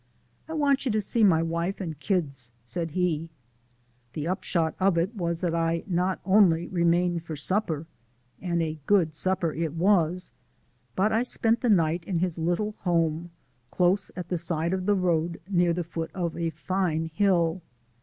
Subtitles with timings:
[0.49, 3.29] "I want you to see my wife and kids," said he.
[4.13, 7.85] The upshot of it was that I not only remained for supper
[8.41, 10.31] and a good supper it was
[10.95, 13.29] but I spent the night in his little home,
[13.69, 17.61] close at the side of the road near the foot of a fine hill.